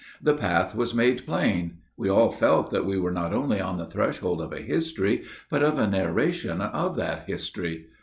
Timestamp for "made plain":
0.95-1.77